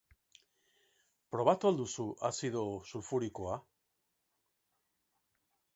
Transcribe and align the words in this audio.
Probatu 1.35 1.69
al 1.71 1.77
duzu 1.81 2.07
azido 2.31 2.65
sulfurikoa? 2.93 3.61